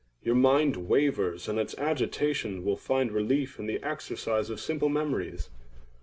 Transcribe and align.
Your 0.23 0.33
mind 0.33 0.89
wavers, 0.89 1.47
and 1.47 1.59
its 1.59 1.77
agitation 1.77 2.65
will 2.65 2.75
find 2.75 3.11
relief 3.11 3.59
in 3.59 3.67
the 3.67 3.77
exercise 3.83 4.49
of 4.49 4.59
simple 4.59 4.89
memories. 4.89 5.51